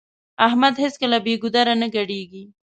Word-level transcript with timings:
احمد 0.47 0.73
هيڅکله 0.83 1.17
بې 1.25 1.33
ګودره 1.41 1.73
نه 1.81 1.87
ګډېږي. 1.95 2.43